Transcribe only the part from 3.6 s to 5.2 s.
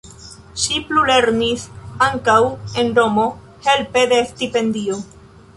helpe de stipendio.